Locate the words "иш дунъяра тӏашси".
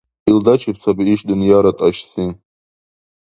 1.13-2.25